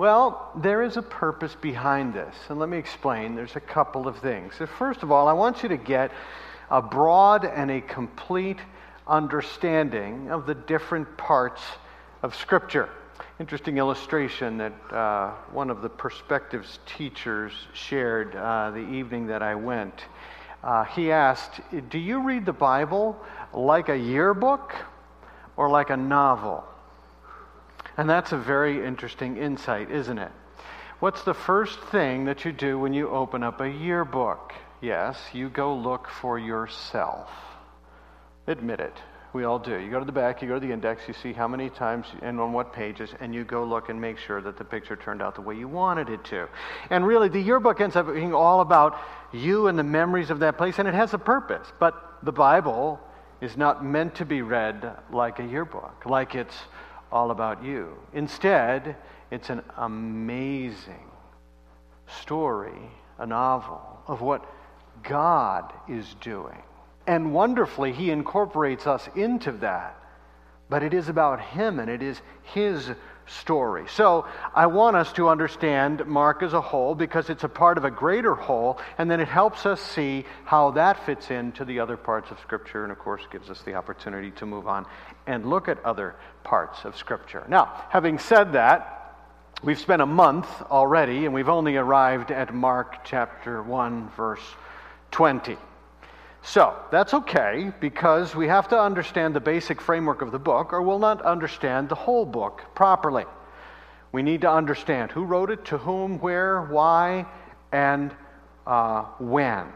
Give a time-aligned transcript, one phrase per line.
[0.00, 3.34] Well, there is a purpose behind this, and let me explain.
[3.34, 4.54] There's a couple of things.
[4.78, 6.10] First of all, I want you to get
[6.70, 8.56] a broad and a complete
[9.06, 11.60] understanding of the different parts
[12.22, 12.88] of Scripture.
[13.40, 19.54] Interesting illustration that uh, one of the perspectives teachers shared uh, the evening that I
[19.54, 20.06] went.
[20.64, 21.60] Uh, he asked,
[21.90, 23.20] Do you read the Bible
[23.52, 24.74] like a yearbook
[25.58, 26.64] or like a novel?
[28.00, 30.32] And that's a very interesting insight, isn't it?
[31.00, 34.54] What's the first thing that you do when you open up a yearbook?
[34.80, 37.28] Yes, you go look for yourself.
[38.46, 38.96] Admit it.
[39.34, 39.78] We all do.
[39.78, 42.06] You go to the back, you go to the index, you see how many times
[42.22, 45.20] and on what pages, and you go look and make sure that the picture turned
[45.20, 46.48] out the way you wanted it to.
[46.88, 48.98] And really, the yearbook ends up being all about
[49.30, 51.70] you and the memories of that place, and it has a purpose.
[51.78, 52.98] But the Bible
[53.42, 56.56] is not meant to be read like a yearbook, like it's
[57.12, 57.96] all about you.
[58.12, 58.96] Instead,
[59.30, 61.10] it's an amazing
[62.06, 64.44] story, a novel of what
[65.02, 66.62] God is doing
[67.10, 69.96] and wonderfully, he incorporates us into that.
[70.68, 72.92] But it is about him and it is his
[73.26, 73.84] story.
[73.88, 77.84] So I want us to understand Mark as a whole because it's a part of
[77.84, 81.96] a greater whole, and then it helps us see how that fits into the other
[81.96, 84.86] parts of Scripture, and of course gives us the opportunity to move on
[85.26, 87.44] and look at other parts of Scripture.
[87.48, 89.16] Now, having said that,
[89.62, 94.42] we've spent a month already, and we've only arrived at Mark chapter 1, verse
[95.10, 95.56] 20.
[96.42, 100.80] So, that's okay because we have to understand the basic framework of the book or
[100.80, 103.24] we'll not understand the whole book properly.
[104.12, 107.26] We need to understand who wrote it, to whom, where, why,
[107.72, 108.14] and
[108.66, 109.66] uh, when.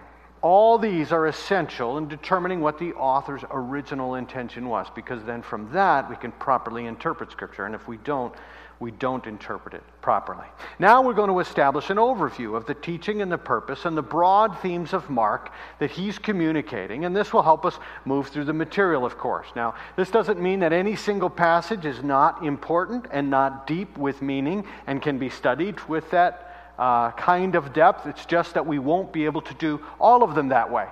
[0.44, 5.72] All these are essential in determining what the author's original intention was because then from
[5.72, 7.64] that we can properly interpret Scripture.
[7.64, 8.34] And if we don't,
[8.78, 10.44] we don't interpret it properly.
[10.78, 14.02] Now we're going to establish an overview of the teaching and the purpose and the
[14.02, 18.52] broad themes of Mark that he's communicating, and this will help us move through the
[18.52, 19.46] material, of course.
[19.56, 24.20] Now, this doesn't mean that any single passage is not important and not deep with
[24.20, 28.06] meaning and can be studied with that uh, kind of depth.
[28.06, 30.88] It's just that we won't be able to do all of them that way.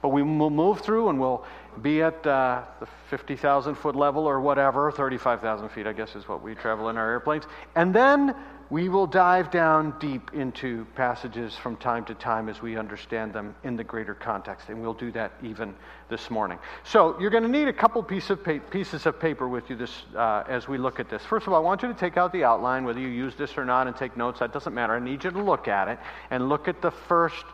[0.00, 1.44] But we will move through and we'll
[1.80, 6.42] be at uh, the 50,000 foot level or whatever, 35,000 feet, I guess, is what
[6.42, 7.44] we travel in our airplanes.
[7.74, 8.34] And then
[8.72, 13.54] we will dive down deep into passages from time to time as we understand them
[13.64, 14.70] in the greater context.
[14.70, 15.74] And we'll do that even
[16.08, 16.58] this morning.
[16.82, 19.76] So you're going to need a couple piece of pa- pieces of paper with you
[19.76, 21.22] this, uh, as we look at this.
[21.22, 23.58] First of all, I want you to take out the outline, whether you use this
[23.58, 24.40] or not, and take notes.
[24.40, 24.94] That doesn't matter.
[24.94, 25.98] I need you to look at it
[26.30, 27.44] and look at the first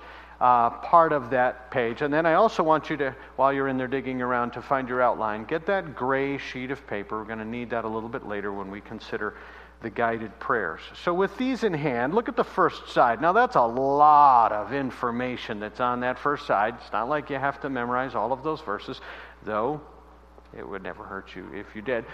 [0.41, 2.01] uh, part of that page.
[2.01, 4.89] And then I also want you to, while you're in there digging around to find
[4.89, 7.19] your outline, get that gray sheet of paper.
[7.19, 9.35] We're going to need that a little bit later when we consider
[9.81, 10.81] the guided prayers.
[11.05, 13.21] So, with these in hand, look at the first side.
[13.21, 16.75] Now, that's a lot of information that's on that first side.
[16.81, 19.01] It's not like you have to memorize all of those verses,
[19.45, 19.81] though
[20.57, 22.05] it would never hurt you if you did.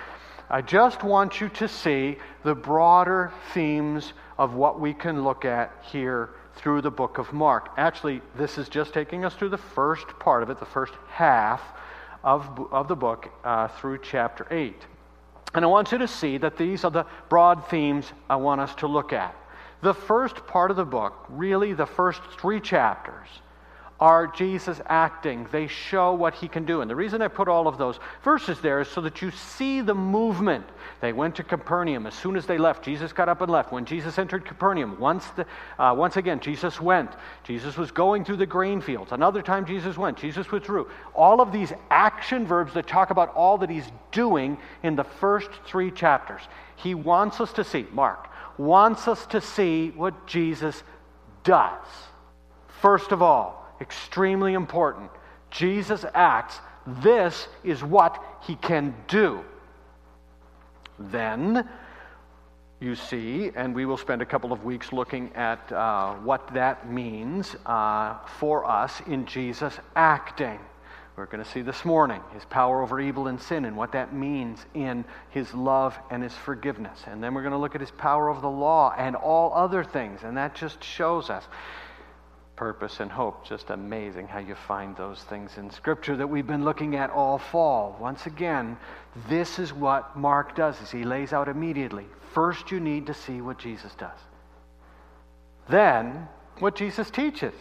[0.50, 5.72] I just want you to see the broader themes of what we can look at
[5.90, 7.70] here through the book of Mark.
[7.78, 11.62] Actually, this is just taking us through the first part of it, the first half
[12.22, 14.86] of, of the book uh, through chapter 8.
[15.54, 18.74] And I want you to see that these are the broad themes I want us
[18.76, 19.34] to look at.
[19.82, 23.28] The first part of the book, really the first three chapters,
[24.00, 25.46] are Jesus acting.
[25.52, 26.80] They show what he can do.
[26.80, 29.80] And the reason I put all of those verses there is so that you see
[29.80, 30.66] the movement.
[31.00, 32.06] They went to Capernaum.
[32.06, 33.72] As soon as they left, Jesus got up and left.
[33.72, 35.46] When Jesus entered Capernaum, once, the,
[35.78, 37.10] uh, once again, Jesus went.
[37.44, 39.12] Jesus was going through the grain fields.
[39.12, 40.18] Another time, Jesus went.
[40.18, 40.88] Jesus withdrew.
[41.14, 45.50] All of these action verbs that talk about all that he's doing in the first
[45.66, 46.42] three chapters.
[46.76, 48.28] He wants us to see, Mark,
[48.58, 50.82] wants us to see what Jesus
[51.44, 51.86] does.
[52.80, 55.10] First of all, extremely important.
[55.50, 56.60] Jesus acts.
[56.86, 59.44] This is what he can do.
[60.98, 61.68] Then,
[62.80, 66.90] you see, and we will spend a couple of weeks looking at uh, what that
[66.90, 70.58] means uh, for us in Jesus acting.
[71.16, 74.12] We're going to see this morning his power over evil and sin and what that
[74.12, 77.04] means in his love and his forgiveness.
[77.06, 79.84] And then we're going to look at his power over the law and all other
[79.84, 80.24] things.
[80.24, 81.44] And that just shows us
[82.56, 83.46] purpose and hope.
[83.46, 87.38] Just amazing how you find those things in Scripture that we've been looking at all
[87.38, 87.96] fall.
[88.00, 88.76] Once again,
[89.28, 92.06] this is what Mark does is he lays out immediately.
[92.32, 94.18] First you need to see what Jesus does.
[95.68, 96.28] Then
[96.58, 97.54] what Jesus teaches.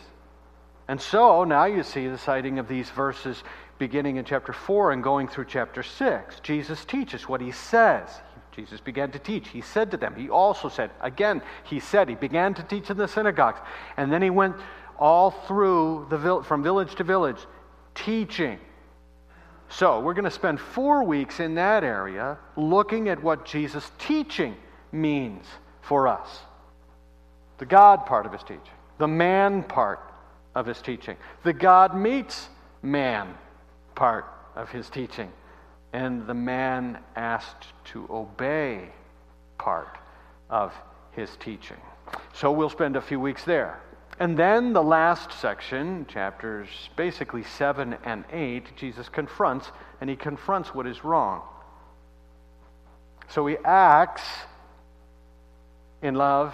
[0.88, 3.44] And so now you see the citing of these verses
[3.80, 6.40] beginning in chapter 4 and going through chapter 6.
[6.42, 8.10] Jesus teaches what he says.
[8.56, 9.48] Jesus began to teach.
[9.48, 12.98] He said to them, He also said, again, He said, He began to teach in
[12.98, 13.60] the synagogues.
[13.98, 14.56] And then He went
[15.04, 17.40] all through the from village to village
[17.94, 18.58] teaching.
[19.68, 24.56] So we're going to spend four weeks in that area looking at what Jesus' teaching
[24.94, 25.46] means
[25.82, 26.40] for us
[27.58, 28.62] the God part of His teaching,
[28.98, 30.00] the man part
[30.56, 32.48] of His teaching, the God meets
[32.82, 33.36] man
[33.96, 35.32] part of His teaching
[35.94, 38.90] and the man asked to obey
[39.58, 40.00] part
[40.50, 40.74] of
[41.12, 41.78] his teaching.
[42.34, 43.80] So we'll spend a few weeks there.
[44.20, 49.72] And then the last section, chapters basically 7 and 8, Jesus confronts,
[50.02, 51.42] and he confronts what is wrong.
[53.28, 54.24] So he acts
[56.02, 56.54] in love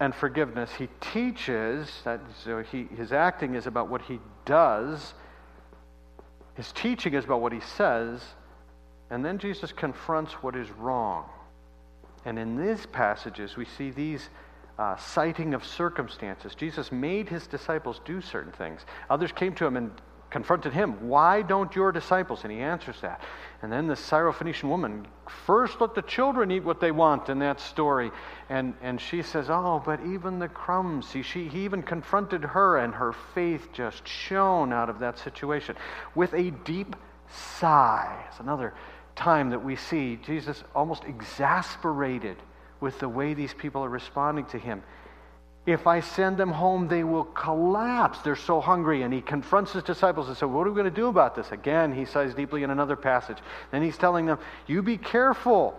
[0.00, 0.72] and forgiveness.
[0.72, 5.14] He teaches that so he, his acting is about what he does,
[6.54, 8.22] his teaching is about what he says,
[9.10, 11.24] and then Jesus confronts what is wrong.
[12.24, 14.28] And in these passages, we see these
[14.80, 16.54] uh, citing of circumstances.
[16.54, 18.80] Jesus made his disciples do certain things.
[19.10, 19.90] Others came to him and
[20.30, 22.44] confronted him, Why don't your disciples?
[22.44, 23.20] And he answers that.
[23.60, 25.06] And then the Syrophoenician woman,
[25.44, 28.10] first let the children eat what they want in that story.
[28.48, 31.08] And, and she says, Oh, but even the crumbs.
[31.08, 35.76] See, she, he even confronted her, and her faith just shone out of that situation
[36.14, 36.96] with a deep
[37.28, 38.24] sigh.
[38.30, 38.72] It's another
[39.14, 42.38] time that we see Jesus almost exasperated
[42.80, 44.82] with the way these people are responding to him.
[45.66, 48.20] If I send them home, they will collapse.
[48.20, 49.02] They're so hungry.
[49.02, 51.52] And he confronts his disciples and says, What are we going to do about this?
[51.52, 53.38] Again, he sighs deeply in another passage.
[53.70, 55.78] Then he's telling them, You be careful.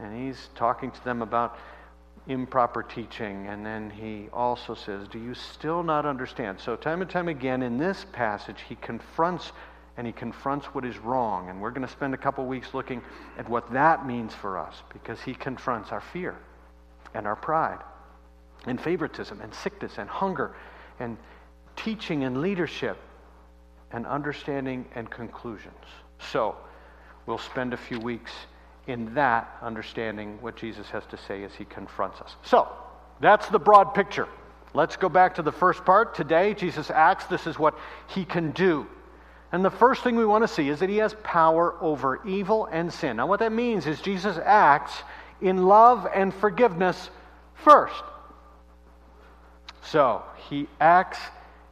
[0.00, 1.58] And he's talking to them about
[2.26, 3.46] improper teaching.
[3.48, 6.58] And then he also says, Do you still not understand?
[6.60, 9.52] So, time and time again in this passage, he confronts
[9.98, 11.50] and he confronts what is wrong.
[11.50, 13.02] And we're going to spend a couple weeks looking
[13.36, 16.36] at what that means for us because he confronts our fear
[17.14, 17.80] and our pride
[18.66, 20.54] and favoritism and sickness and hunger
[21.00, 21.16] and
[21.74, 22.96] teaching and leadership
[23.90, 25.74] and understanding and conclusions.
[26.30, 26.56] So,
[27.26, 28.30] we'll spend a few weeks
[28.86, 32.36] in that understanding what Jesus has to say as he confronts us.
[32.44, 32.68] So,
[33.20, 34.28] that's the broad picture.
[34.74, 36.14] Let's go back to the first part.
[36.14, 37.24] Today, Jesus acts.
[37.26, 38.86] This is what he can do.
[39.50, 42.66] And the first thing we want to see is that he has power over evil
[42.66, 43.16] and sin.
[43.16, 44.92] Now, what that means is Jesus acts
[45.40, 47.10] in love and forgiveness
[47.54, 48.02] first.
[49.82, 51.18] So, he acts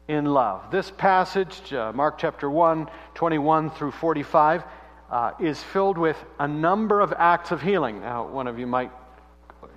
[0.09, 0.71] in love.
[0.71, 4.65] This passage, uh, Mark chapter 1, 21 through 45,
[5.11, 8.01] uh, is filled with a number of acts of healing.
[8.01, 8.91] Now, one of you might,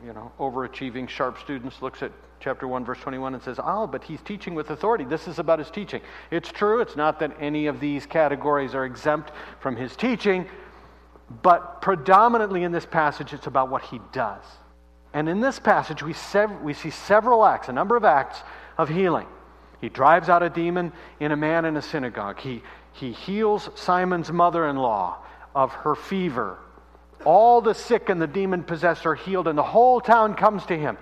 [0.06, 4.04] you know, overachieving, sharp students looks at chapter 1, verse 21, and says, Oh, but
[4.04, 5.04] he's teaching with authority.
[5.04, 6.02] This is about his teaching.
[6.32, 6.82] It's true.
[6.82, 10.48] It's not that any of these categories are exempt from his teaching,
[11.42, 14.44] but predominantly in this passage, it's about what he does.
[15.14, 18.42] And in this passage, we, sev- we see several acts, a number of acts
[18.78, 19.28] of healing.
[19.82, 22.40] He drives out a demon in a man in a synagogue.
[22.40, 22.64] He,
[22.94, 25.18] he heals Simon's mother in law
[25.56, 26.60] of her fever.
[27.26, 30.78] All the sick and the demon possessed are healed, and the whole town comes to
[30.78, 30.98] him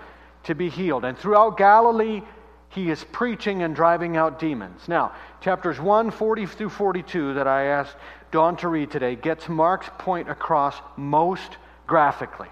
[0.48, 1.04] to be healed.
[1.04, 2.22] And throughout Galilee,
[2.70, 4.88] he is preaching and driving out demons.
[4.88, 7.96] Now, chapters 1, 40 through 42 that I asked
[8.30, 11.56] Dawn to read today gets Mark's point across most
[11.86, 12.48] graphically.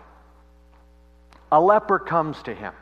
[1.53, 2.73] A leper comes to him.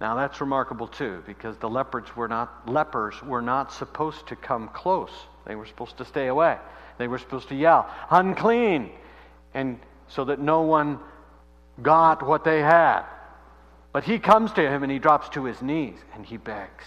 [0.00, 4.68] Now that's remarkable too, because the leopards were not lepers were not supposed to come
[4.68, 5.10] close.
[5.46, 6.56] They were supposed to stay away.
[6.96, 8.90] They were supposed to yell, unclean,
[9.52, 9.78] and
[10.08, 10.98] so that no one
[11.82, 13.04] got what they had.
[13.92, 16.84] But he comes to him and he drops to his knees and he begs.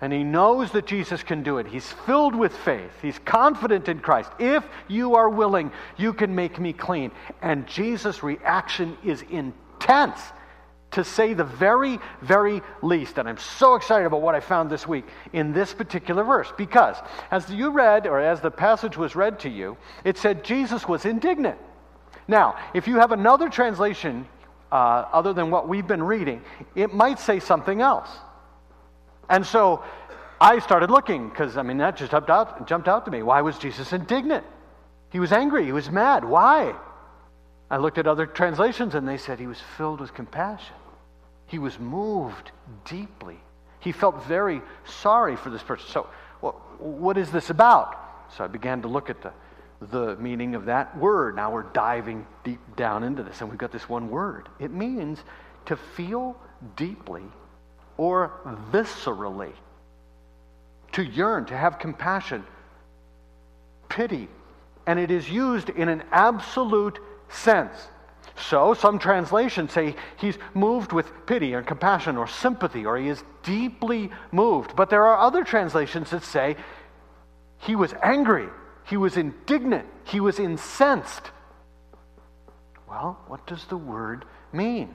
[0.00, 1.66] And he knows that Jesus can do it.
[1.66, 2.92] He's filled with faith.
[3.02, 4.30] He's confident in Christ.
[4.38, 7.10] If you are willing, you can make me clean.
[7.42, 10.20] And Jesus' reaction is intense,
[10.92, 13.18] to say the very, very least.
[13.18, 16.52] And I'm so excited about what I found this week in this particular verse.
[16.56, 16.96] Because
[17.32, 21.04] as you read, or as the passage was read to you, it said Jesus was
[21.04, 21.58] indignant.
[22.28, 24.28] Now, if you have another translation
[24.70, 26.42] uh, other than what we've been reading,
[26.74, 28.08] it might say something else.
[29.28, 29.82] And so
[30.40, 33.22] I started looking because, I mean, that just jumped out, jumped out to me.
[33.22, 34.44] Why was Jesus indignant?
[35.10, 35.64] He was angry.
[35.64, 36.24] He was mad.
[36.24, 36.74] Why?
[37.70, 40.74] I looked at other translations and they said he was filled with compassion.
[41.46, 42.50] He was moved
[42.84, 43.38] deeply.
[43.80, 45.86] He felt very sorry for this person.
[45.88, 46.06] So,
[46.78, 47.96] what is this about?
[48.36, 49.32] So I began to look at the
[49.80, 51.36] the meaning of that word.
[51.36, 54.48] Now we're diving deep down into this, and we've got this one word.
[54.58, 55.22] It means
[55.66, 56.36] to feel
[56.76, 57.22] deeply
[57.96, 58.32] or
[58.72, 59.52] viscerally,
[60.92, 62.44] to yearn, to have compassion,
[63.88, 64.28] pity,
[64.86, 67.74] and it is used in an absolute sense.
[68.36, 73.22] So, some translations say he's moved with pity or compassion or sympathy, or he is
[73.42, 74.76] deeply moved.
[74.76, 76.56] But there are other translations that say
[77.58, 78.48] he was angry,
[78.88, 81.30] he was indignant, he was incensed.
[82.88, 84.94] Well, what does the word mean?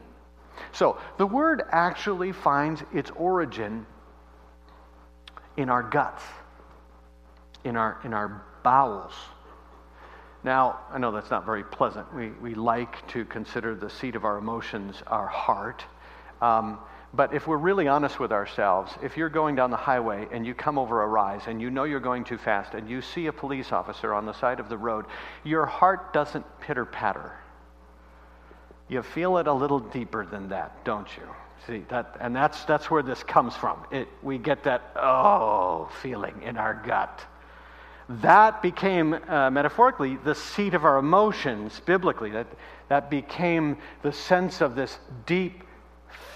[0.71, 3.85] So, the word actually finds its origin
[5.57, 6.23] in our guts,
[7.63, 9.13] in our, in our bowels.
[10.43, 12.12] Now, I know that's not very pleasant.
[12.13, 15.85] We, we like to consider the seat of our emotions our heart.
[16.41, 16.79] Um,
[17.15, 20.55] but if we're really honest with ourselves, if you're going down the highway and you
[20.55, 23.34] come over a rise and you know you're going too fast and you see a
[23.34, 25.05] police officer on the side of the road,
[25.43, 27.34] your heart doesn't pitter patter.
[28.89, 31.24] You feel it a little deeper than that, don't you?
[31.67, 33.86] See, that, and that's, that's where this comes from.
[33.91, 37.24] It, we get that, oh, feeling in our gut
[38.10, 42.48] that became uh, metaphorically the seat of our emotions biblically that,
[42.89, 45.63] that became the sense of this deep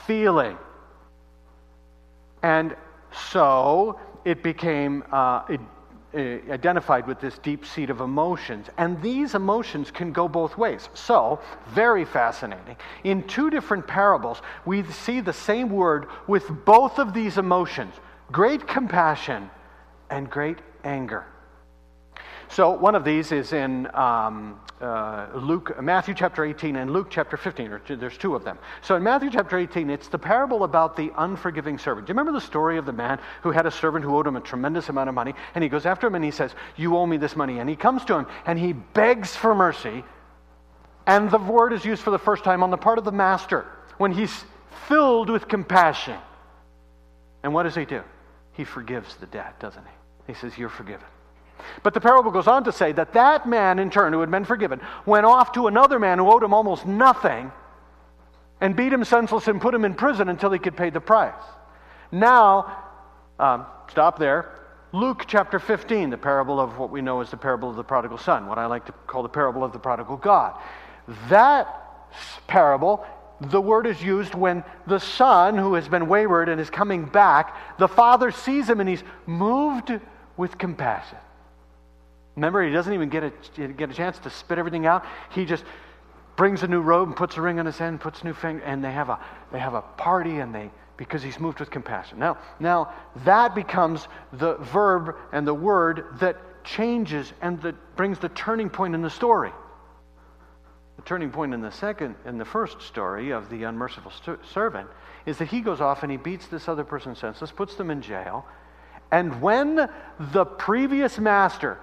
[0.06, 0.58] feeling
[2.44, 2.76] and
[3.12, 5.62] so it became uh, it,
[6.14, 6.20] uh,
[6.52, 8.68] identified with this deep seat of emotions.
[8.78, 10.90] And these emotions can go both ways.
[10.94, 12.78] So very fascinating.
[13.04, 17.94] In two different parables we see the same word with both of these emotions
[18.32, 19.50] great compassion
[20.10, 21.26] and great anger
[22.50, 27.36] so one of these is in um, uh, Luke, Matthew chapter 18 and Luke chapter
[27.36, 27.72] 15.
[27.72, 28.58] Or there's two of them.
[28.82, 32.08] So in Matthew chapter 18, it's the parable about the unforgiving servant.
[32.08, 34.36] Do you remember the story of the man who had a servant who owed him
[34.36, 35.34] a tremendous amount of money?
[35.56, 37.60] And he goes after him and he says, You owe me this money.
[37.60, 40.04] And he comes to him and he begs for mercy.
[41.06, 43.66] And the word is used for the first time on the part of the master
[43.98, 44.46] when he's
[44.88, 46.18] filled with compassion.
[47.44, 48.04] And what does he do?
[48.54, 50.34] He forgives the debt, doesn't he?
[50.34, 51.06] He says, You're forgiven.
[51.84, 54.46] But the parable goes on to say that that man, in turn, who had been
[54.46, 57.52] forgiven, went off to another man who owed him almost nothing
[58.62, 61.34] and beat him senseless and put him in prison until he could pay the price.
[62.12, 62.84] Now,
[63.40, 64.54] um, stop there.
[64.94, 68.18] Luke chapter 15, the parable of what we know as the parable of the prodigal
[68.18, 70.60] son, what I like to call the parable of the prodigal God.
[71.30, 71.68] That
[72.48, 73.06] parable,
[73.40, 77.56] the word is used when the son who has been wayward and is coming back,
[77.78, 79.92] the father sees him and he's moved
[80.38, 81.18] with compassion.
[82.38, 85.04] Remember, he doesn't even get a, get a chance to spit everything out.
[85.32, 85.66] He just
[86.36, 88.64] brings a new robe and puts a ring on his hand, puts a new finger,
[88.64, 89.20] and they have a,
[89.52, 92.20] they have a party and they, because he's moved with compassion.
[92.20, 92.94] Now, now
[93.26, 98.94] that becomes the verb and the word that changes and that brings the turning point
[98.94, 99.52] in the story.
[100.98, 104.88] The turning point in the second, in the first story of the unmerciful st- servant
[105.26, 108.04] is that he goes off and he beats this other person senseless, puts them in
[108.04, 108.46] jail,
[109.12, 109.90] and when
[110.20, 111.80] the previous master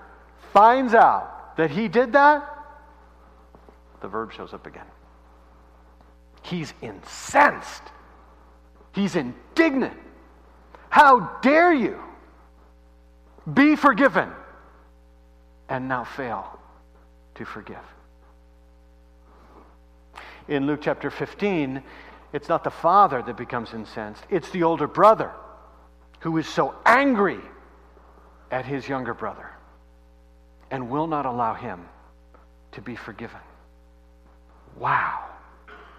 [0.52, 2.50] finds out that he did that,
[4.00, 4.86] the verb shows up again.
[6.42, 7.82] He's incensed.
[8.92, 9.96] He's indignant.
[10.90, 11.98] How dare you
[13.52, 14.30] be forgiven
[15.68, 16.58] and now fail
[17.36, 17.78] to forgive?
[20.48, 21.82] In Luke chapter 15,
[22.34, 25.32] it's not the father that becomes incensed, it's the older brother
[26.20, 27.40] who is so angry
[28.50, 29.53] at his younger brother
[30.74, 31.86] and will not allow him
[32.72, 33.38] to be forgiven.
[34.76, 35.20] Wow.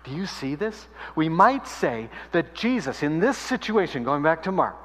[0.04, 0.88] Do you see this?
[1.16, 4.76] We might say that Jesus, in this situation, going back to Mark,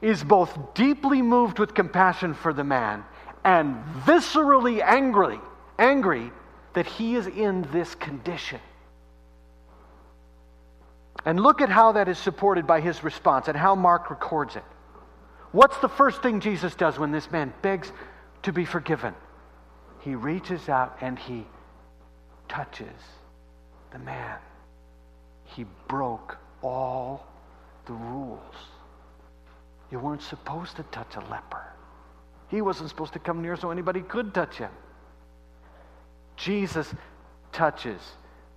[0.00, 3.04] is both deeply moved with compassion for the man
[3.42, 5.40] and viscerally angry,
[5.80, 6.30] angry
[6.74, 8.60] that he is in this condition.
[11.24, 14.64] And look at how that is supported by his response and how Mark records it.
[15.50, 17.90] What's the first thing Jesus does when this man begs
[18.42, 19.14] to be forgiven.
[20.00, 21.46] He reaches out and he
[22.48, 22.86] touches
[23.92, 24.38] the man.
[25.44, 27.26] He broke all
[27.86, 28.54] the rules.
[29.90, 31.64] You weren't supposed to touch a leper.
[32.48, 34.70] He wasn't supposed to come near so anybody could touch him.
[36.36, 36.94] Jesus
[37.52, 38.00] touches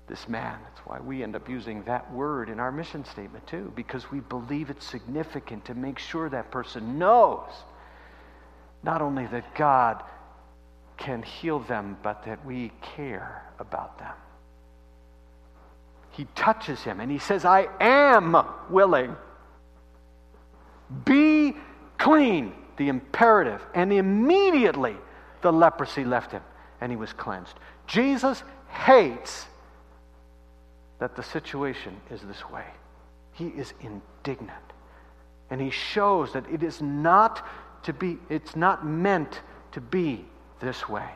[0.07, 0.59] this man.
[0.63, 4.19] That's why we end up using that word in our mission statement too, because we
[4.19, 7.49] believe it's significant to make sure that person knows
[8.83, 10.03] not only that God
[10.97, 14.13] can heal them, but that we care about them.
[16.11, 18.37] He touches him and he says, I am
[18.69, 19.15] willing.
[21.05, 21.55] Be
[21.97, 23.65] clean, the imperative.
[23.73, 24.95] And immediately
[25.41, 26.43] the leprosy left him
[26.81, 27.55] and he was cleansed.
[27.87, 29.45] Jesus hates
[30.99, 32.65] that the situation is this way.
[33.33, 34.51] He is indignant.
[35.49, 37.45] And he shows that it is not
[37.83, 40.25] to be, it's not meant to be
[40.59, 41.09] this way.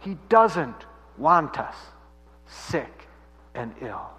[0.00, 1.76] He doesn't want us
[2.46, 3.08] sick
[3.54, 4.10] and ill.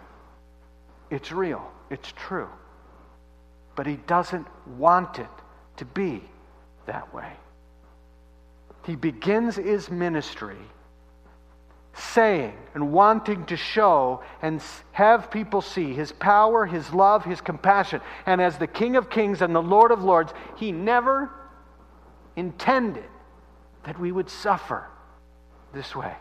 [1.10, 2.50] It's real, it's true.
[3.76, 5.30] But He doesn't want it
[5.78, 6.24] to be
[6.86, 7.32] that way.
[8.86, 10.58] He begins his ministry
[12.00, 18.02] saying and wanting to show and have people see his power, his love, his compassion.
[18.26, 21.30] And as the King of Kings and the Lord of Lords, he never
[22.36, 23.06] intended
[23.84, 24.88] that we would suffer
[25.74, 26.14] this way.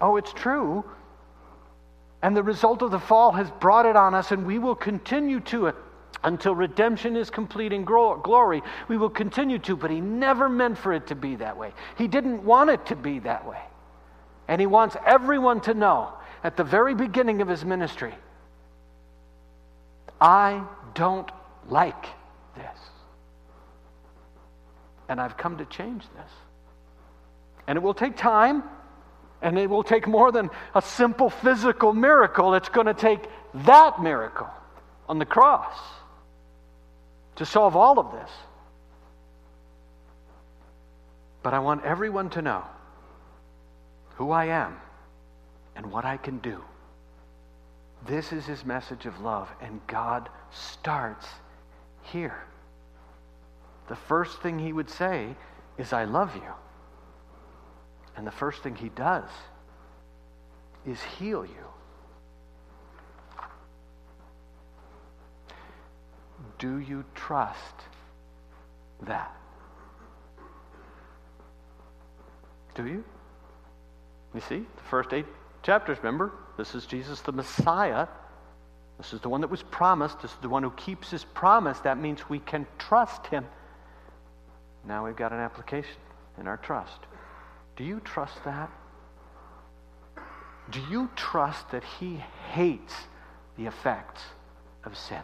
[0.00, 0.84] Oh, it's true.
[2.22, 5.40] And the result of the fall has brought it on us, and we will continue
[5.40, 5.66] to
[6.24, 8.62] until redemption is complete in glory.
[8.88, 11.72] We will continue to, but He never meant for it to be that way.
[11.96, 13.60] He didn't want it to be that way.
[14.48, 18.14] And He wants everyone to know at the very beginning of His ministry
[20.20, 21.30] I don't
[21.68, 22.06] like
[22.56, 22.78] this.
[25.08, 26.30] And I've come to change this.
[27.68, 28.64] And it will take time,
[29.42, 32.54] and it will take more than a simple physical miracle.
[32.54, 33.20] It's going to take
[33.54, 34.48] that miracle
[35.08, 35.78] on the cross
[37.38, 38.30] to solve all of this.
[41.44, 42.64] But I want everyone to know
[44.16, 44.76] who I am
[45.76, 46.60] and what I can do.
[48.04, 51.26] This is his message of love, and God starts
[52.02, 52.42] here.
[53.86, 55.36] The first thing he would say
[55.78, 56.52] is, I love you.
[58.16, 59.30] And the first thing he does
[60.84, 61.67] is heal you.
[66.58, 67.58] Do you trust
[69.02, 69.34] that?
[72.74, 73.04] Do you?
[74.34, 75.26] You see, the first eight
[75.62, 76.32] chapters, remember?
[76.56, 78.06] This is Jesus the Messiah.
[78.98, 80.22] This is the one that was promised.
[80.22, 81.78] This is the one who keeps his promise.
[81.80, 83.46] That means we can trust him.
[84.84, 85.96] Now we've got an application
[86.38, 87.00] in our trust.
[87.76, 88.70] Do you trust that?
[90.70, 92.94] Do you trust that He hates
[93.56, 94.22] the effects
[94.84, 95.22] of sin?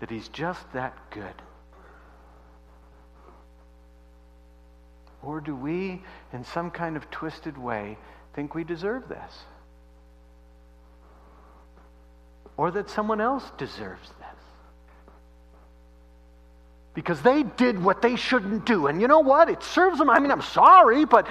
[0.00, 1.34] That He's just that good?
[5.22, 7.98] Or do we, in some kind of twisted way,
[8.34, 9.44] think we deserve this?
[12.56, 14.30] Or that someone else deserves this?
[16.94, 18.86] because they did what they shouldn't do.
[18.86, 19.48] And you know what?
[19.48, 20.10] It serves them.
[20.10, 21.26] I mean, I'm sorry, but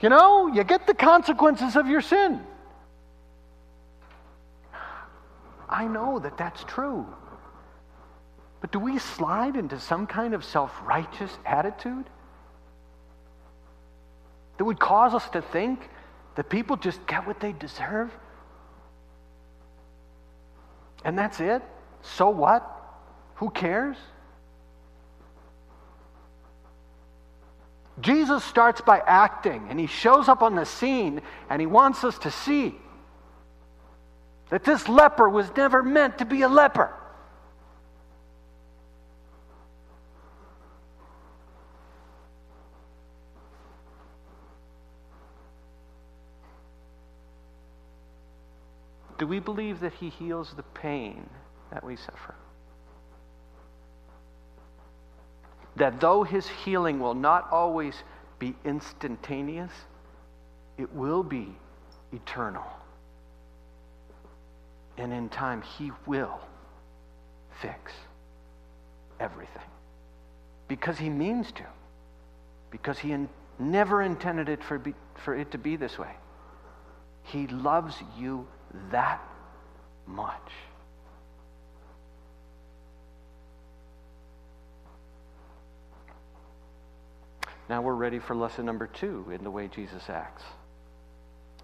[0.00, 2.40] you know, you get the consequences of your sin.
[5.68, 7.06] I know that that's true.
[8.60, 12.04] But do we slide into some kind of self righteous attitude
[14.58, 15.88] that would cause us to think
[16.34, 18.10] that people just get what they deserve?
[21.04, 21.62] And that's it?
[22.02, 22.76] So what?
[23.36, 23.96] Who cares?
[28.00, 32.18] Jesus starts by acting, and he shows up on the scene, and he wants us
[32.18, 32.74] to see
[34.50, 36.94] that this leper was never meant to be a leper.
[49.20, 51.30] Do we believe that he heals the pain
[51.70, 52.34] that we suffer?
[55.80, 57.94] that though his healing will not always
[58.38, 59.72] be instantaneous,
[60.76, 61.48] it will be
[62.12, 62.64] eternal.
[64.98, 66.38] And in time, he will
[67.62, 67.92] fix
[69.18, 69.62] everything.
[70.68, 71.64] Because he means to.
[72.70, 73.28] Because he in,
[73.58, 76.12] never intended it for, be, for it to be this way.
[77.22, 78.46] He loves you
[78.90, 79.20] that
[80.06, 80.52] much.
[87.68, 90.42] Now we're ready for lesson number two in the way Jesus acts.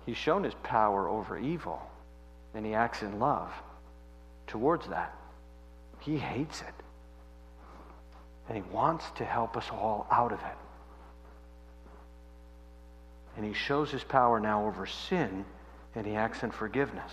[0.07, 1.83] He's shown his power over evil,
[2.55, 3.53] and he acts in love
[4.47, 5.13] towards that.
[5.99, 6.75] He hates it.
[8.49, 10.57] And he wants to help us all out of it.
[13.37, 15.45] And he shows his power now over sin,
[15.97, 17.11] and he acts in forgiveness.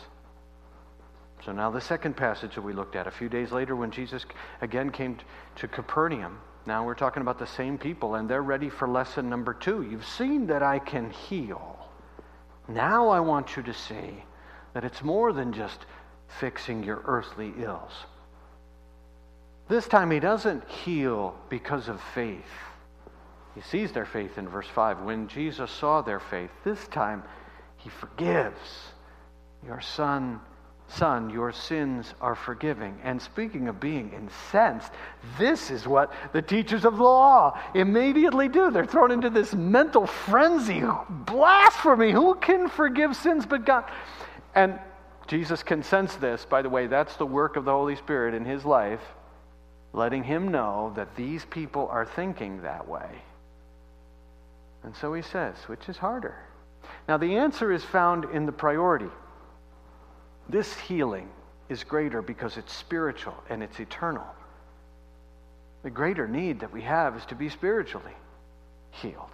[1.43, 4.25] So now the second passage that we looked at a few days later when Jesus
[4.61, 5.17] again came
[5.55, 9.53] to Capernaum now we're talking about the same people, and they're ready for lesson number
[9.53, 9.83] two.
[9.83, 11.77] You've seen that I can heal.
[12.67, 14.23] Now I want you to see
[14.73, 15.85] that it's more than just
[16.39, 17.91] fixing your earthly ills.
[19.67, 22.41] This time he doesn't heal because of faith.
[23.55, 25.01] He sees their faith in verse 5.
[25.01, 27.23] When Jesus saw their faith, this time
[27.83, 28.59] he forgives.
[29.65, 30.39] Your son
[30.89, 32.99] Son, your sins are forgiving.
[33.03, 34.91] And speaking of being incensed,
[35.39, 38.69] this is what the teachers of the law immediately do.
[38.69, 40.83] They're thrown into this mental frenzy.
[41.09, 42.11] Blasphemy!
[42.11, 43.85] Who can forgive sins but God?
[44.53, 44.79] And
[45.25, 46.45] Jesus can sense this.
[46.45, 49.01] By the way, that's the work of the Holy Spirit in his life,
[49.93, 53.09] letting him know that these people are thinking that way.
[54.83, 56.35] And so he says, which is harder?
[57.07, 59.09] Now, the answer is found in the priority.
[60.49, 61.29] This healing
[61.69, 64.25] is greater because it's spiritual and it's eternal.
[65.83, 68.13] The greater need that we have is to be spiritually
[68.91, 69.29] healed.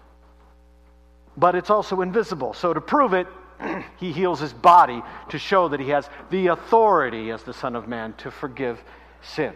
[1.38, 2.54] But it's also invisible.
[2.54, 3.28] So, to prove it,
[3.98, 7.88] he heals his body to show that he has the authority as the Son of
[7.88, 8.82] Man to forgive
[9.22, 9.56] sins.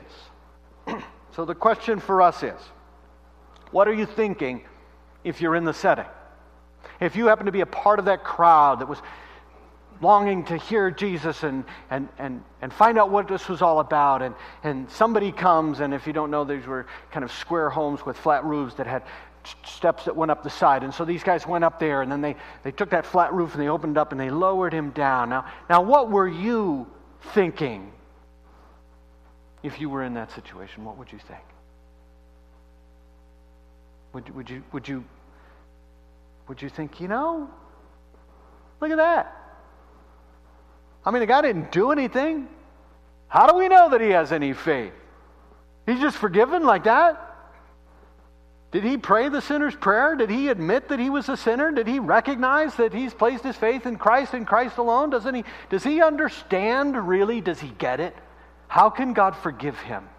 [1.36, 2.60] so, the question for us is
[3.72, 4.62] what are you thinking
[5.24, 6.06] if you're in the setting?
[7.00, 9.02] If you happen to be a part of that crowd that was
[10.02, 14.22] longing to hear Jesus and, and, and, and find out what this was all about.
[14.22, 18.06] And, and somebody comes, and if you don't know, these were kind of square homes
[18.06, 19.04] with flat roofs that had
[19.66, 20.84] steps that went up the side.
[20.84, 23.54] And so these guys went up there, and then they, they took that flat roof
[23.54, 25.30] and they opened it up and they lowered him down.
[25.30, 26.88] Now, now, what were you
[27.34, 27.92] thinking
[29.64, 30.86] if you were in that situation?
[30.86, 31.42] What would you think?
[34.14, 35.04] Would, would, you, would, you,
[36.48, 37.50] would you think, you know,
[38.82, 39.40] look at that?
[41.06, 42.48] I mean, the guy didn't do anything.
[43.28, 44.94] How do we know that he has any faith?
[45.86, 47.30] He's just forgiven like that?
[48.72, 50.16] Did he pray the sinner's prayer?
[50.16, 51.72] Did he admit that he was a sinner?
[51.72, 55.12] Did he recognize that he's placed his faith in Christ and Christ alone?
[55.12, 57.40] Doesn't he, does he understand really?
[57.40, 58.16] Does he get it?
[58.68, 60.10] How can God forgive him?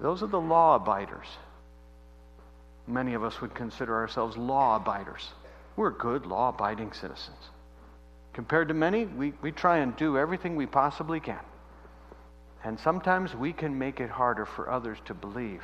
[0.00, 1.26] Those are the law abiders.
[2.86, 5.28] Many of us would consider ourselves law abiders.
[5.76, 7.38] We're good, law abiding citizens.
[8.32, 11.40] Compared to many, we, we try and do everything we possibly can.
[12.62, 15.62] And sometimes we can make it harder for others to believe.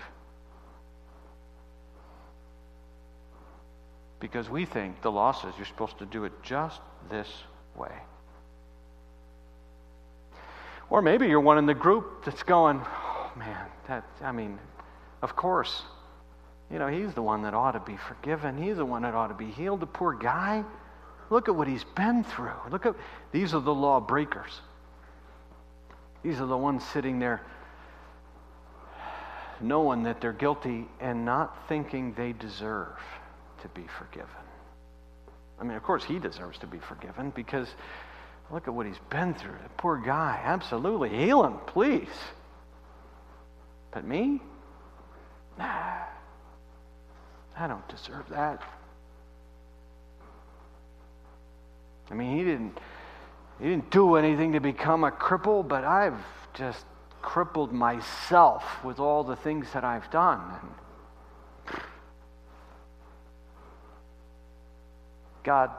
[4.18, 7.28] Because we think the law says you're supposed to do it just this
[7.76, 7.92] way.
[10.88, 14.58] Or maybe you're one in the group that's going, oh man, that, I mean,
[15.22, 15.82] of course.
[16.70, 18.60] You know, he's the one that ought to be forgiven.
[18.60, 19.80] He's the one that ought to be healed.
[19.80, 20.64] The poor guy.
[21.30, 22.52] Look at what he's been through.
[22.70, 22.94] Look at
[23.32, 24.60] these are the lawbreakers.
[26.22, 27.42] These are the ones sitting there
[29.60, 32.98] knowing that they're guilty and not thinking they deserve
[33.62, 34.28] to be forgiven.
[35.58, 37.68] I mean, of course, he deserves to be forgiven because
[38.50, 39.56] look at what he's been through.
[39.62, 40.40] The poor guy.
[40.44, 41.08] Absolutely.
[41.10, 42.08] Heal him, please.
[43.92, 44.40] But me?
[45.58, 46.02] Nah.
[47.58, 48.62] I don't deserve that.
[52.10, 52.78] I mean, he didn't,
[53.60, 56.20] he didn't do anything to become a cripple, but I've
[56.54, 56.84] just
[57.22, 60.40] crippled myself with all the things that I've done.
[60.60, 61.80] And
[65.42, 65.70] God,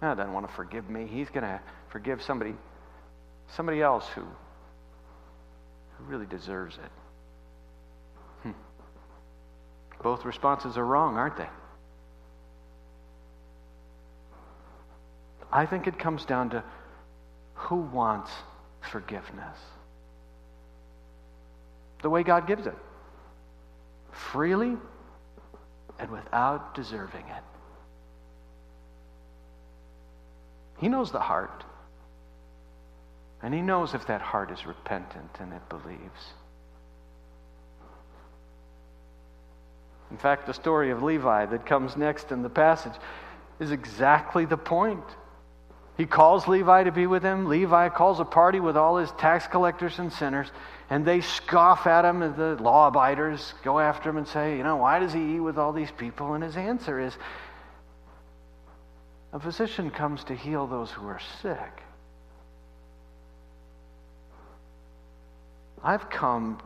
[0.00, 1.06] God doesn't want to forgive me.
[1.06, 2.54] He's going to forgive somebody,
[3.48, 6.90] somebody else who, who really deserves it.
[8.42, 8.50] Hmm.
[10.02, 11.48] Both responses are wrong, aren't they?
[15.52, 16.64] I think it comes down to
[17.54, 18.30] who wants
[18.80, 19.58] forgiveness.
[22.02, 22.76] The way God gives it
[24.10, 24.76] freely
[25.98, 27.44] and without deserving it.
[30.78, 31.64] He knows the heart.
[33.42, 36.32] And he knows if that heart is repentant and it believes.
[40.12, 42.92] In fact, the story of Levi that comes next in the passage
[43.58, 45.02] is exactly the point.
[45.96, 47.46] He calls Levi to be with him.
[47.46, 50.48] Levi calls a party with all his tax collectors and sinners,
[50.90, 54.62] and they scoff at him, and the law abiders go after him and say, You
[54.62, 56.34] know, why does he eat with all these people?
[56.34, 57.16] And his answer is,
[59.32, 61.82] A physician comes to heal those who are sick.
[65.82, 66.60] I've come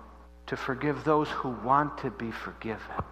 [0.49, 3.05] to forgive those who want to be forgiven.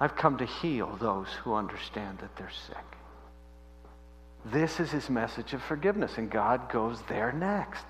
[0.00, 2.76] I've come to heal those who understand that they're sick.
[4.46, 7.84] This is his message of forgiveness, and God goes there next.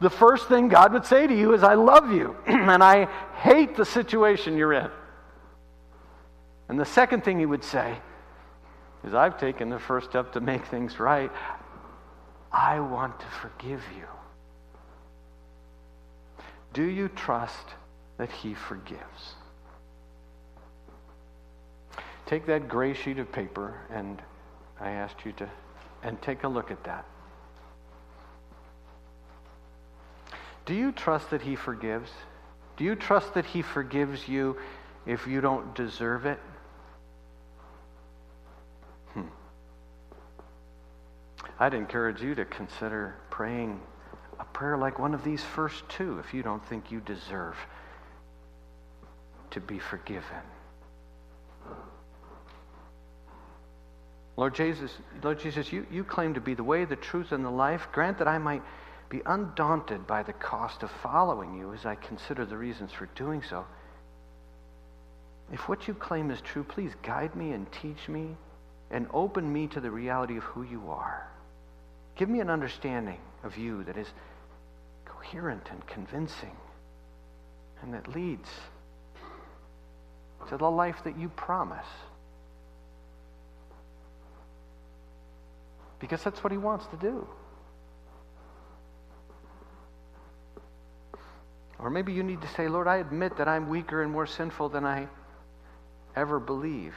[0.00, 3.04] The first thing God would say to you is, I love you, and I
[3.36, 4.90] hate the situation you're in.
[6.68, 7.98] And the second thing he would say
[9.04, 11.30] is, I've taken the first step to make things right.
[12.50, 14.06] I want to forgive you.
[16.72, 17.74] Do you trust
[18.18, 19.34] that he forgives?
[22.28, 24.20] Take that gray sheet of paper and
[24.78, 25.48] I asked you to,
[26.02, 27.06] and take a look at that.
[30.66, 32.10] Do you trust that He forgives?
[32.76, 34.58] Do you trust that He forgives you
[35.06, 36.38] if you don't deserve it?
[39.14, 39.22] Hmm.
[41.58, 43.80] I'd encourage you to consider praying
[44.38, 47.56] a prayer like one of these first two if you don't think you deserve
[49.50, 50.42] to be forgiven.
[54.38, 57.50] Lord Jesus, Lord Jesus, you, you claim to be the way, the truth, and the
[57.50, 57.88] life.
[57.90, 58.62] Grant that I might
[59.08, 63.42] be undaunted by the cost of following you as I consider the reasons for doing
[63.42, 63.66] so.
[65.52, 68.36] If what you claim is true, please guide me and teach me
[68.92, 71.28] and open me to the reality of who you are.
[72.14, 74.06] Give me an understanding of you that is
[75.04, 76.56] coherent and convincing
[77.82, 78.48] and that leads
[80.48, 81.86] to the life that you promise.
[86.00, 87.26] Because that's what he wants to do.
[91.78, 94.70] Or maybe you need to say, Lord, I admit that I'm weaker and more sinful
[94.70, 95.06] than I
[96.16, 96.94] ever believed.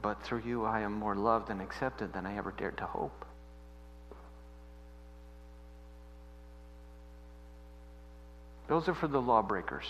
[0.00, 3.24] But through you, I am more loved and accepted than I ever dared to hope.
[8.66, 9.86] Those are for the lawbreakers.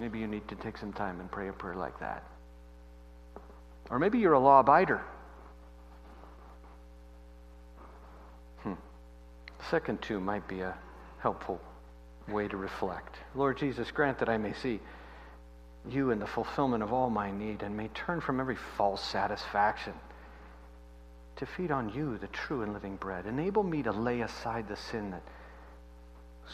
[0.00, 2.24] Maybe you need to take some time and pray a prayer like that.
[3.90, 5.00] Or maybe you're a law abider.
[8.62, 8.74] Hmm.
[9.68, 10.76] Second two might be a
[11.18, 11.60] helpful
[12.28, 13.16] way to reflect.
[13.34, 14.80] Lord Jesus, grant that I may see
[15.88, 19.94] you in the fulfillment of all my need and may turn from every false satisfaction
[21.36, 23.26] to feed on you, the true and living bread.
[23.26, 25.22] Enable me to lay aside the sin that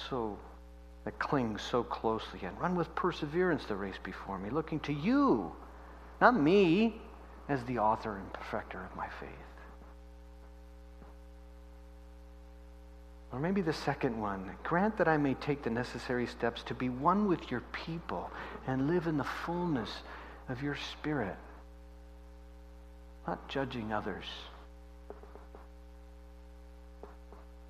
[0.08, 0.38] so
[1.04, 5.52] that clings so closely and run with perseverance the race before me, looking to you,
[6.20, 7.00] not me,
[7.48, 9.30] as the author and perfecter of my faith.
[13.32, 16.88] Or maybe the second one grant that I may take the necessary steps to be
[16.88, 18.30] one with your people
[18.66, 19.90] and live in the fullness
[20.48, 21.36] of your spirit,
[23.26, 24.24] not judging others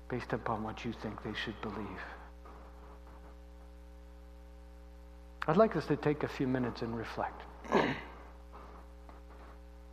[0.09, 2.01] based upon what you think they should believe.
[5.47, 7.41] I'd like us to take a few minutes and reflect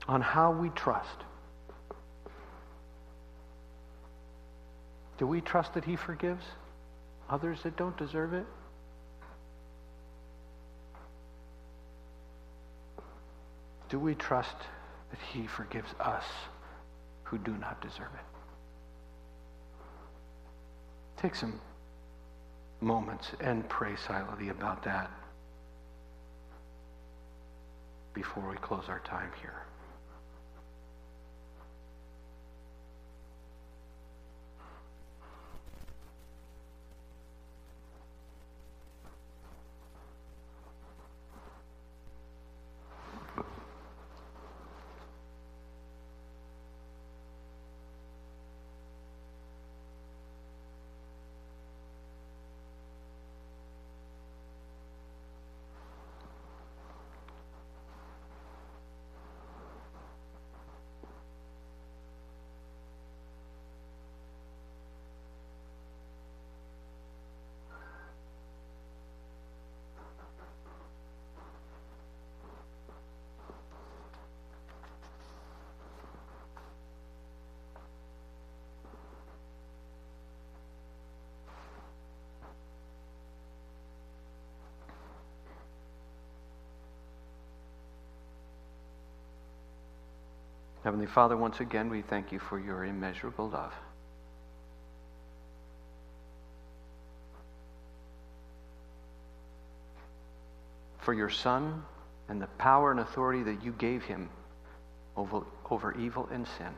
[0.07, 1.25] on how we trust.
[5.17, 6.45] Do we trust that He forgives
[7.31, 8.47] others that don't deserve it?
[13.88, 14.57] Do we trust
[15.11, 16.25] that He forgives us
[17.23, 18.25] who do not deserve it?
[21.17, 21.61] Take some
[22.81, 25.11] moments and pray silently about that
[28.12, 29.62] before we close our time here.
[90.85, 93.73] Heavenly Father, once again, we thank you for your immeasurable love.
[100.99, 101.83] For your Son
[102.29, 104.29] and the power and authority that you gave him
[105.16, 106.75] over, over evil and sin.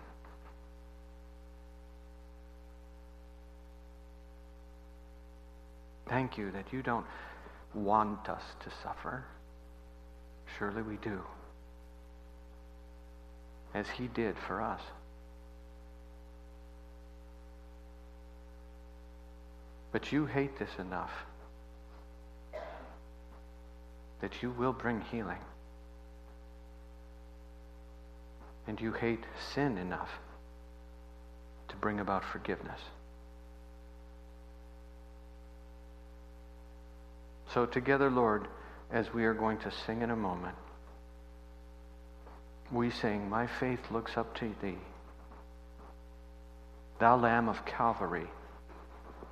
[6.08, 7.06] Thank you that you don't
[7.74, 9.24] want us to suffer.
[10.56, 11.24] Surely we do
[13.76, 14.80] as he did for us.
[19.92, 21.10] But you hate this enough
[24.22, 25.38] that you will bring healing.
[28.66, 30.10] And you hate sin enough
[31.68, 32.80] to bring about forgiveness.
[37.52, 38.48] So, together, Lord,
[38.90, 40.56] as we are going to sing in a moment,
[42.70, 44.78] we sing, My faith looks up to thee.
[46.98, 48.26] Thou Lamb of Calvary,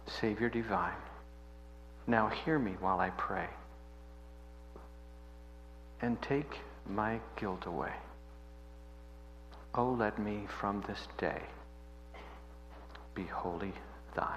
[0.06, 0.92] Savior divine,
[2.06, 3.48] now hear me while I pray,
[6.02, 7.92] and take my guilt away.
[9.74, 11.40] Oh, let me from this day
[13.14, 13.72] be wholly
[14.14, 14.28] thine.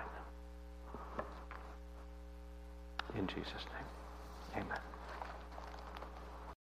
[3.16, 4.87] In Jesus' name, amen.